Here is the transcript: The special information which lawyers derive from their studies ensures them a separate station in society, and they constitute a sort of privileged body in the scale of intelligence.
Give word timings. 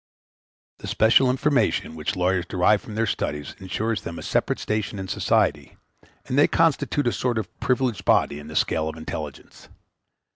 The 0.79 0.87
special 0.87 1.29
information 1.29 1.93
which 1.93 2.15
lawyers 2.15 2.47
derive 2.47 2.81
from 2.81 2.95
their 2.95 3.05
studies 3.05 3.53
ensures 3.59 4.01
them 4.01 4.17
a 4.17 4.23
separate 4.23 4.57
station 4.57 4.97
in 4.97 5.07
society, 5.07 5.77
and 6.25 6.39
they 6.39 6.47
constitute 6.47 7.05
a 7.05 7.11
sort 7.13 7.37
of 7.37 7.55
privileged 7.59 8.03
body 8.03 8.39
in 8.39 8.47
the 8.47 8.55
scale 8.55 8.89
of 8.89 8.95
intelligence. 8.97 9.69